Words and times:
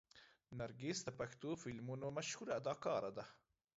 نرګس 0.57 0.99
د 1.03 1.09
پښتو 1.19 1.49
فلمونو 1.61 2.07
مشهوره 2.17 2.51
اداکاره 2.59 3.09
ده. 3.17 3.25